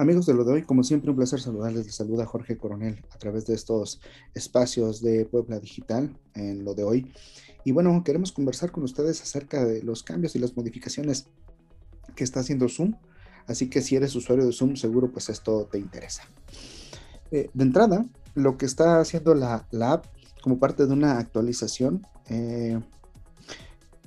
[0.00, 1.84] Amigos de lo de hoy, como siempre, un placer saludarles.
[1.84, 4.00] Les saluda Jorge Coronel a través de estos
[4.32, 7.12] espacios de Puebla Digital en lo de hoy.
[7.66, 11.26] Y bueno, queremos conversar con ustedes acerca de los cambios y las modificaciones
[12.16, 12.94] que está haciendo Zoom.
[13.46, 16.22] Así que si eres usuario de Zoom, seguro pues esto te interesa.
[17.30, 20.06] Eh, de entrada, lo que está haciendo la, app
[20.40, 22.80] como parte de una actualización eh,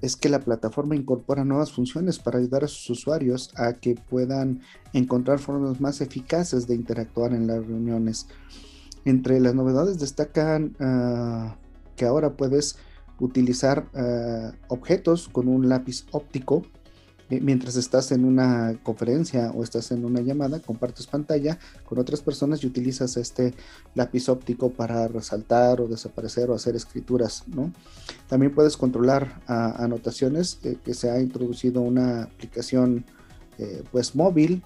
[0.04, 4.60] es que la plataforma incorpora nuevas funciones para ayudar a sus usuarios a que puedan
[4.92, 8.28] encontrar formas más eficaces de interactuar en las reuniones.
[9.06, 11.56] Entre las novedades destacan ah,
[11.96, 12.76] que ahora puedes
[13.18, 16.64] utilizar ah, objetos con un lápiz óptico
[17.30, 22.64] mientras estás en una conferencia o estás en una llamada, compartes pantalla con otras personas
[22.64, 23.54] y utilizas este
[23.96, 27.44] lápiz óptico para resaltar o desaparecer o hacer escrituras.
[28.28, 33.06] También puedes controlar anotaciones, eh, que se ha introducido una aplicación
[33.58, 34.64] eh, pues móvil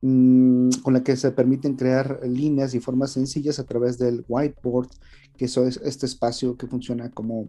[0.00, 4.88] mm, con la que se permiten crear líneas y formas sencillas a través del whiteboard,
[5.36, 7.48] que es este espacio que funciona como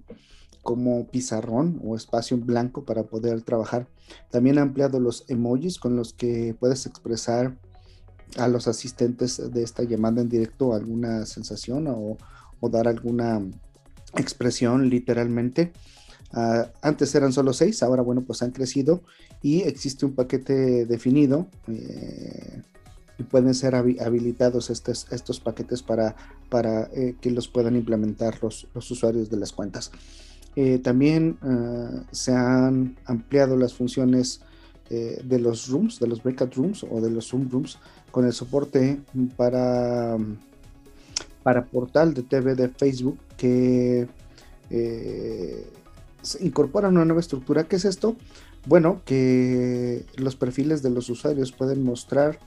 [0.68, 3.88] como pizarrón o espacio blanco para poder trabajar.
[4.30, 7.58] También ha ampliado los emojis con los que puedes expresar
[8.36, 12.18] a los asistentes de esta llamada en directo alguna sensación o,
[12.70, 13.42] dar alguna
[14.18, 15.72] expresión literalmente.
[16.34, 19.04] Ah, antes eran solo seis, ahora bueno, pues han crecido
[19.42, 22.62] y existe un paquete definido eh,
[23.18, 26.18] y pueden ser habilitados estos, paquetes para,
[26.50, 29.92] para eh, que los puedan implementar los usuarios de las cuentas.
[30.60, 34.42] Eh, también ah, se han ampliado las funciones
[34.90, 37.78] eh, de los rooms, de los breakout rooms o de los Zoom rooms
[38.10, 39.00] con el soporte
[39.36, 40.18] para,
[41.44, 44.08] para portal de TV de Facebook que
[44.72, 45.70] eh,
[46.40, 47.66] incorpora una nueva estructura.
[47.66, 48.16] ¿Qué es esto?
[48.66, 52.40] Bueno, que los perfiles de los usuarios pueden mostrar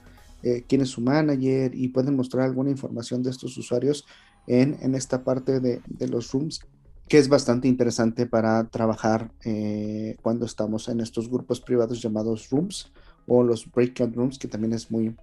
[0.67, 4.05] quién es su manager y pueden mostrar alguna información de estos usuarios
[4.47, 6.61] en, en esta parte de, de los rooms
[7.11, 12.89] que es bastante interesante para trabajar eh, cuando estamos en estos grupos privados llamados rooms
[13.27, 15.13] o los breakout rooms, que también es muy,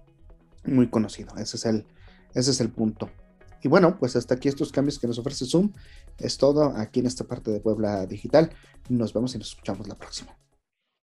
[0.65, 1.35] muy conocido.
[1.37, 1.87] Ese es, el,
[2.35, 3.09] ese es el punto.
[3.63, 5.71] Y bueno, pues hasta aquí estos cambios que nos ofrece Zoom.
[6.19, 8.51] Es todo aquí en esta parte de Puebla Digital.
[8.87, 10.37] Nos vemos y nos escuchamos la próxima.